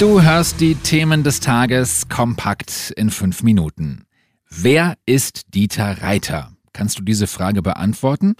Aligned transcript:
Du 0.00 0.22
hörst 0.22 0.62
die 0.62 0.76
Themen 0.76 1.24
des 1.24 1.40
Tages 1.40 2.08
kompakt 2.08 2.90
in 2.96 3.10
fünf 3.10 3.42
Minuten. 3.42 4.06
Wer 4.48 4.94
ist 5.04 5.52
Dieter 5.52 6.00
Reiter? 6.00 6.52
Kannst 6.72 6.98
du 6.98 7.02
diese 7.02 7.26
Frage 7.26 7.60
beantworten? 7.60 8.36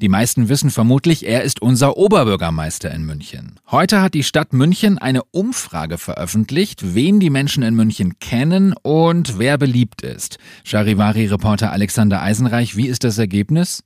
Die 0.00 0.08
meisten 0.08 0.48
wissen 0.48 0.70
vermutlich, 0.70 1.24
er 1.24 1.44
ist 1.44 1.62
unser 1.62 1.96
Oberbürgermeister 1.96 2.90
in 2.90 3.06
München. 3.06 3.60
Heute 3.70 4.02
hat 4.02 4.14
die 4.14 4.24
Stadt 4.24 4.52
München 4.52 4.98
eine 4.98 5.22
Umfrage 5.30 5.96
veröffentlicht, 5.96 6.96
wen 6.96 7.20
die 7.20 7.30
Menschen 7.30 7.62
in 7.62 7.76
München 7.76 8.18
kennen 8.18 8.74
und 8.82 9.38
wer 9.38 9.58
beliebt 9.58 10.02
ist. 10.02 10.38
Charivari-Reporter 10.64 11.70
Alexander 11.70 12.20
Eisenreich, 12.20 12.76
wie 12.76 12.88
ist 12.88 13.04
das 13.04 13.18
Ergebnis? 13.18 13.84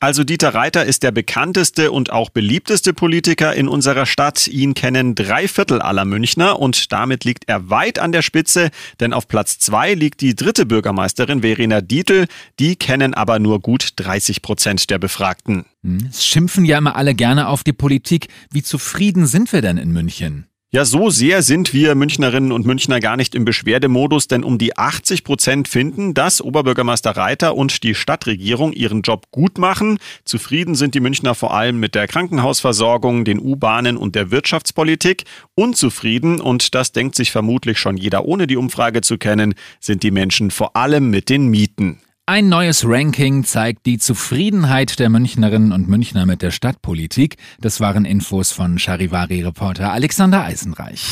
Also 0.00 0.22
Dieter 0.22 0.54
Reiter 0.54 0.84
ist 0.84 1.02
der 1.02 1.12
bekannteste 1.12 1.90
und 1.90 2.12
auch 2.12 2.28
beliebteste 2.28 2.92
Politiker 2.92 3.54
in 3.54 3.68
unserer 3.68 4.04
Stadt. 4.04 4.46
Ihn 4.48 4.74
kennen 4.74 5.14
drei 5.14 5.48
Viertel 5.48 5.80
aller 5.80 6.04
Münchner 6.04 6.60
und 6.60 6.92
damit 6.92 7.24
liegt 7.24 7.48
er 7.48 7.70
weit 7.70 7.98
an 7.98 8.12
der 8.12 8.20
Spitze, 8.20 8.70
denn 9.00 9.14
auf 9.14 9.28
Platz 9.28 9.58
zwei 9.58 9.94
liegt 9.94 10.20
die 10.20 10.34
dritte 10.34 10.66
Bürgermeisterin 10.66 11.40
Verena 11.40 11.80
Dietl. 11.80 12.26
Die 12.58 12.76
kennen 12.76 13.14
aber 13.14 13.38
nur 13.38 13.60
gut 13.60 13.94
30 13.96 14.42
Prozent 14.42 14.90
der 14.90 14.98
Befragten. 14.98 15.64
Hm, 15.82 16.08
es 16.10 16.26
schimpfen 16.26 16.66
ja 16.66 16.76
immer 16.78 16.96
alle 16.96 17.14
gerne 17.14 17.48
auf 17.48 17.64
die 17.64 17.72
Politik. 17.72 18.28
Wie 18.50 18.62
zufrieden 18.62 19.26
sind 19.26 19.52
wir 19.52 19.62
denn 19.62 19.78
in 19.78 19.90
München? 19.90 20.48
Ja, 20.74 20.84
so 20.84 21.08
sehr 21.08 21.42
sind 21.42 21.72
wir 21.72 21.94
Münchnerinnen 21.94 22.50
und 22.50 22.66
Münchner 22.66 22.98
gar 22.98 23.16
nicht 23.16 23.36
im 23.36 23.44
Beschwerdemodus, 23.44 24.26
denn 24.26 24.42
um 24.42 24.58
die 24.58 24.76
80 24.76 25.22
Prozent 25.22 25.68
finden, 25.68 26.14
dass 26.14 26.42
Oberbürgermeister 26.42 27.12
Reiter 27.12 27.54
und 27.54 27.84
die 27.84 27.94
Stadtregierung 27.94 28.72
ihren 28.72 29.02
Job 29.02 29.30
gut 29.30 29.56
machen. 29.56 30.00
Zufrieden 30.24 30.74
sind 30.74 30.96
die 30.96 31.00
Münchner 31.00 31.36
vor 31.36 31.54
allem 31.54 31.78
mit 31.78 31.94
der 31.94 32.08
Krankenhausversorgung, 32.08 33.24
den 33.24 33.38
U-Bahnen 33.38 33.96
und 33.96 34.16
der 34.16 34.32
Wirtschaftspolitik. 34.32 35.22
Unzufrieden, 35.54 36.40
und 36.40 36.74
das 36.74 36.90
denkt 36.90 37.14
sich 37.14 37.30
vermutlich 37.30 37.78
schon 37.78 37.96
jeder 37.96 38.24
ohne 38.24 38.48
die 38.48 38.56
Umfrage 38.56 39.00
zu 39.00 39.16
kennen, 39.16 39.54
sind 39.78 40.02
die 40.02 40.10
Menschen 40.10 40.50
vor 40.50 40.74
allem 40.74 41.08
mit 41.08 41.28
den 41.28 41.46
Mieten. 41.46 42.00
Ein 42.26 42.48
neues 42.48 42.86
Ranking 42.86 43.44
zeigt 43.44 43.84
die 43.84 43.98
Zufriedenheit 43.98 44.98
der 44.98 45.10
Münchnerinnen 45.10 45.72
und 45.72 45.90
Münchner 45.90 46.24
mit 46.24 46.40
der 46.40 46.52
Stadtpolitik. 46.52 47.36
Das 47.60 47.80
waren 47.80 48.06
Infos 48.06 48.50
von 48.50 48.78
Charivari-Reporter 48.78 49.92
Alexander 49.92 50.42
Eisenreich. 50.42 51.04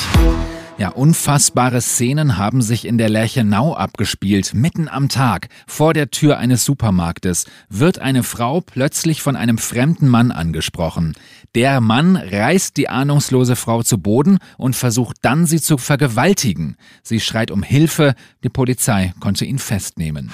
Ja, 0.78 0.88
unfassbare 0.88 1.82
Szenen 1.82 2.38
haben 2.38 2.62
sich 2.62 2.86
in 2.86 2.96
der 2.96 3.10
Lerchenau 3.10 3.74
abgespielt. 3.74 4.54
Mitten 4.54 4.88
am 4.88 5.10
Tag, 5.10 5.48
vor 5.66 5.92
der 5.92 6.10
Tür 6.10 6.38
eines 6.38 6.64
Supermarktes, 6.64 7.44
wird 7.68 7.98
eine 7.98 8.22
Frau 8.22 8.62
plötzlich 8.62 9.20
von 9.20 9.36
einem 9.36 9.58
fremden 9.58 10.08
Mann 10.08 10.30
angesprochen. 10.30 11.12
Der 11.54 11.82
Mann 11.82 12.16
reißt 12.16 12.78
die 12.78 12.88
ahnungslose 12.88 13.54
Frau 13.54 13.82
zu 13.82 13.98
Boden 13.98 14.38
und 14.56 14.74
versucht 14.74 15.18
dann, 15.20 15.44
sie 15.44 15.60
zu 15.60 15.76
vergewaltigen. 15.76 16.78
Sie 17.02 17.20
schreit 17.20 17.50
um 17.50 17.62
Hilfe, 17.62 18.14
die 18.42 18.48
Polizei 18.48 19.12
konnte 19.20 19.44
ihn 19.44 19.58
festnehmen. 19.58 20.32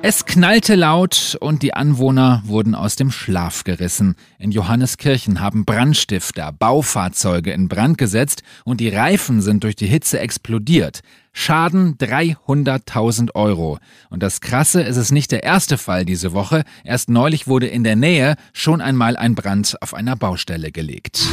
Es 0.00 0.26
knallte 0.26 0.76
laut 0.76 1.36
und 1.40 1.64
die 1.64 1.74
Anwohner 1.74 2.42
wurden 2.44 2.76
aus 2.76 2.94
dem 2.94 3.10
Schlaf 3.10 3.64
gerissen. 3.64 4.14
In 4.38 4.52
Johanneskirchen 4.52 5.40
haben 5.40 5.64
Brandstifter 5.64 6.52
Baufahrzeuge 6.52 7.50
in 7.50 7.66
Brand 7.66 7.98
gesetzt 7.98 8.44
und 8.64 8.78
die 8.80 8.90
Reifen 8.90 9.40
sind 9.40 9.64
durch 9.64 9.74
die 9.74 9.88
Hitze 9.88 10.20
explodiert. 10.20 11.00
Schaden 11.32 11.96
300.000 11.98 13.34
Euro. 13.34 13.78
Und 14.10 14.22
das 14.22 14.40
Krasse 14.40 14.82
ist 14.82 14.96
es 14.96 15.12
nicht 15.12 15.30
der 15.32 15.42
erste 15.42 15.78
Fall 15.78 16.04
diese 16.04 16.32
Woche. 16.32 16.64
Erst 16.84 17.08
neulich 17.08 17.46
wurde 17.46 17.66
in 17.66 17.84
der 17.84 17.96
Nähe 17.96 18.36
schon 18.52 18.80
einmal 18.80 19.16
ein 19.16 19.34
Brand 19.34 19.76
auf 19.80 19.94
einer 19.94 20.16
Baustelle 20.16 20.72
gelegt. 20.72 21.26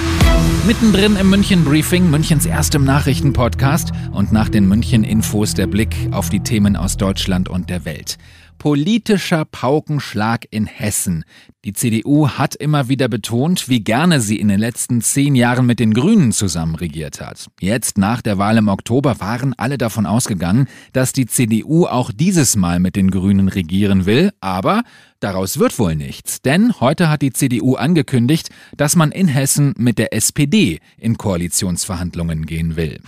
Mittendrin 0.68 1.16
im 1.16 1.30
München 1.30 1.64
Briefing, 1.64 2.10
Münchens 2.10 2.46
erstem 2.46 2.84
Nachrichtenpodcast 2.84 3.92
und 4.12 4.32
nach 4.32 4.50
den 4.50 4.68
München 4.68 5.04
Infos 5.04 5.54
der 5.54 5.68
Blick 5.68 5.96
auf 6.12 6.30
die 6.30 6.42
Themen 6.42 6.76
aus 6.76 6.98
Deutschland 6.98 7.50
und 7.50 7.70
der 7.70 7.86
Welt 7.86 8.18
politischer 8.58 9.46
Paukenschlag 9.46 10.46
in 10.50 10.66
Hessen. 10.66 11.24
Die 11.66 11.74
CDU 11.74 12.30
hat 12.30 12.56
immer 12.56 12.90
wieder 12.90 13.08
betont, 13.08 13.70
wie 13.70 13.84
gerne 13.84 14.22
sie 14.22 14.40
in 14.40 14.48
den 14.48 14.60
letzten 14.60 15.02
zehn 15.02 15.36
Jahren 15.36 15.66
mit 15.66 15.80
den 15.80 15.94
Grünen 15.94 16.32
zusammen 16.32 16.76
regiert 16.76 17.22
hat. 17.22 17.48
Jetzt 17.60 17.98
nach 17.98 18.22
der 18.22 18.38
Wahl 18.38 18.58
im 18.58 18.68
Oktober 18.68 19.20
waren 19.20 19.54
alle 19.58 19.78
davon 19.86 20.06
ausgegangen, 20.06 20.68
dass 20.94 21.14
die 21.14 21.28
CDU 21.28 21.86
auch 21.86 22.12
dieses 22.12 22.56
Mal 22.56 22.80
mit 22.80 22.96
den 22.96 23.12
Grünen 23.12 23.48
regieren 23.48 24.06
will, 24.06 24.32
aber 24.42 24.84
daraus 25.20 25.60
wird 25.60 25.78
wohl 25.80 25.96
nichts. 25.96 26.42
Denn 26.42 26.80
heute 26.80 27.10
hat 27.10 27.22
die 27.22 27.32
CDU 27.32 27.76
angekündigt, 27.76 28.50
dass 28.76 28.96
man 28.96 29.12
in 29.12 29.28
Hessen 29.28 29.74
mit 29.78 29.98
der 29.98 30.14
SPD 30.14 30.80
in 30.98 31.18
Koalitionsverhandlungen 31.18 32.46
gehen 32.46 32.76
will. 32.76 33.00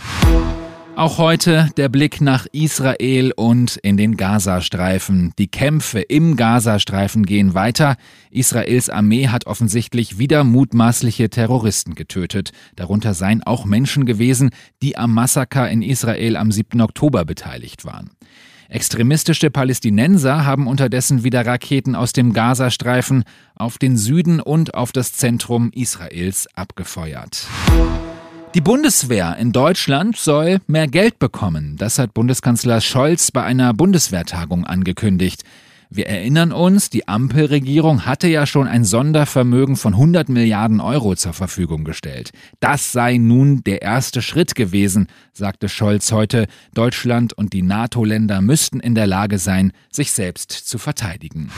Auch 0.97 1.19
heute 1.19 1.69
der 1.77 1.89
Blick 1.89 2.21
nach 2.21 2.47
Israel 2.53 3.31
und 3.31 3.77
in 3.77 3.97
den 3.97 4.17
Gazastreifen. 4.17 5.31
Die 5.37 5.47
Kämpfe 5.47 5.99
im 5.99 6.35
Gazastreifen 6.35 7.23
gehen 7.23 7.53
weiter. 7.53 7.97
Israels 8.31 8.89
Armee 8.89 9.27
hat 9.27 9.45
offensichtlich 9.45 10.17
wieder 10.17 10.43
mutmaßliche 10.43 11.29
Terroristen 11.29 11.93
getötet. 11.93 12.49
Darunter 12.75 13.13
seien 13.13 13.43
auch 13.43 13.63
Menschen 13.63 14.07
gewesen, 14.07 14.49
die 14.81 14.97
am 14.97 15.13
Massaker 15.13 15.69
in 15.69 15.83
Israel 15.83 16.35
am 16.35 16.51
7. 16.51 16.81
Oktober 16.81 17.25
beteiligt 17.25 17.85
waren. 17.85 18.09
Extremistische 18.67 19.51
Palästinenser 19.51 20.45
haben 20.45 20.65
unterdessen 20.65 21.23
wieder 21.23 21.45
Raketen 21.45 21.93
aus 21.93 22.11
dem 22.11 22.33
Gazastreifen 22.33 23.23
auf 23.53 23.77
den 23.77 23.97
Süden 23.97 24.39
und 24.39 24.73
auf 24.73 24.91
das 24.93 25.13
Zentrum 25.13 25.69
Israels 25.75 26.47
abgefeuert. 26.55 27.45
Die 28.57 28.61
Bundeswehr 28.61 29.37
in 29.37 29.51
Deutschland 29.51 30.17
soll 30.17 30.61
mehr 30.65 30.87
Geld 30.87 31.19
bekommen. 31.19 31.75
Das 31.77 31.99
hat 31.99 32.15
Bundeskanzler 32.15 32.81
Scholz 32.81 33.29
bei 33.29 33.43
einer 33.43 33.71
Bundeswehrtagung 33.71 34.65
angekündigt. 34.65 35.43
Wir 35.91 36.07
erinnern 36.07 36.51
uns, 36.51 36.89
die 36.89 37.07
Ampelregierung 37.07 38.07
hatte 38.07 38.27
ja 38.27 38.47
schon 38.47 38.67
ein 38.67 38.83
Sondervermögen 38.83 39.75
von 39.75 39.93
100 39.93 40.29
Milliarden 40.29 40.81
Euro 40.81 41.15
zur 41.15 41.33
Verfügung 41.33 41.83
gestellt. 41.83 42.31
Das 42.59 42.91
sei 42.91 43.17
nun 43.17 43.63
der 43.63 43.83
erste 43.83 44.23
Schritt 44.23 44.55
gewesen, 44.55 45.05
sagte 45.33 45.69
Scholz 45.69 46.11
heute. 46.11 46.47
Deutschland 46.73 47.33
und 47.33 47.53
die 47.53 47.61
NATO-Länder 47.61 48.41
müssten 48.41 48.79
in 48.79 48.95
der 48.95 49.05
Lage 49.05 49.37
sein, 49.37 49.71
sich 49.91 50.11
selbst 50.13 50.51
zu 50.51 50.79
verteidigen. 50.79 51.51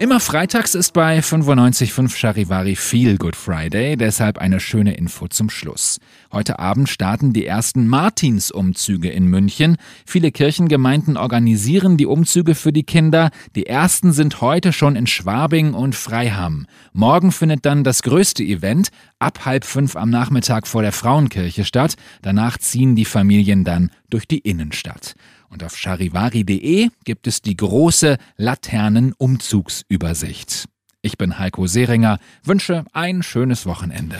Immer 0.00 0.18
freitags 0.18 0.74
ist 0.74 0.92
bei 0.92 1.20
95.5 1.20 2.16
Charivari 2.16 2.74
Feel 2.74 3.16
Good 3.16 3.36
Friday, 3.36 3.96
deshalb 3.96 4.38
eine 4.38 4.58
schöne 4.58 4.96
Info 4.96 5.28
zum 5.28 5.48
Schluss. 5.48 6.00
Heute 6.32 6.58
Abend 6.58 6.88
starten 6.88 7.32
die 7.32 7.46
ersten 7.46 7.86
Martinsumzüge 7.86 9.08
in 9.08 9.26
München. 9.28 9.76
Viele 10.04 10.32
Kirchengemeinden 10.32 11.16
organisieren 11.16 11.96
die 11.96 12.06
Umzüge 12.06 12.56
für 12.56 12.72
die 12.72 12.82
Kinder. 12.82 13.30
Die 13.54 13.66
ersten 13.66 14.12
sind 14.12 14.40
heute 14.40 14.72
schon 14.72 14.96
in 14.96 15.06
Schwabing 15.06 15.74
und 15.74 15.94
Freiham. 15.94 16.66
Morgen 16.92 17.30
findet 17.30 17.64
dann 17.64 17.84
das 17.84 18.02
größte 18.02 18.42
Event 18.42 18.88
ab 19.20 19.44
halb 19.44 19.64
fünf 19.64 19.94
am 19.94 20.10
Nachmittag 20.10 20.66
vor 20.66 20.82
der 20.82 20.92
Frauenkirche 20.92 21.64
statt. 21.64 21.94
Danach 22.20 22.58
ziehen 22.58 22.96
die 22.96 23.04
Familien 23.04 23.62
dann 23.62 23.90
durch 24.10 24.26
die 24.26 24.38
Innenstadt. 24.38 25.14
Und 25.54 25.64
auf 25.64 25.76
charivari.de 25.76 26.88
gibt 27.04 27.28
es 27.28 27.40
die 27.40 27.56
große 27.56 28.18
Laternenumzugsübersicht. 28.36 30.64
Ich 31.00 31.16
bin 31.16 31.38
Heiko 31.38 31.68
Seringer, 31.68 32.18
wünsche 32.42 32.84
ein 32.92 33.22
schönes 33.22 33.64
Wochenende. 33.64 34.16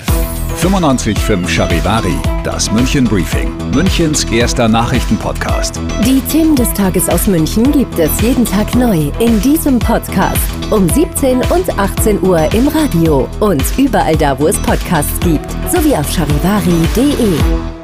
95.5 0.61 1.49
Charivari, 1.49 2.15
das 2.45 2.71
München 2.71 3.07
Briefing, 3.07 3.53
Münchens 3.73 4.23
erster 4.25 4.69
Nachrichtenpodcast. 4.69 5.81
Die 6.07 6.21
Themen 6.31 6.55
des 6.55 6.73
Tages 6.75 7.09
aus 7.09 7.27
München 7.27 7.73
gibt 7.73 7.99
es 7.99 8.21
jeden 8.21 8.45
Tag 8.45 8.77
neu 8.77 9.11
in 9.19 9.41
diesem 9.41 9.81
Podcast 9.81 10.39
um 10.71 10.89
17 10.89 11.39
und 11.39 11.77
18 11.77 12.23
Uhr 12.23 12.55
im 12.55 12.69
Radio 12.69 13.29
und 13.41 13.65
überall 13.77 14.17
da, 14.17 14.39
wo 14.39 14.47
es 14.47 14.57
Podcasts 14.59 15.19
gibt, 15.21 15.51
sowie 15.73 15.97
auf 15.97 16.09
charivari.de. 16.13 17.84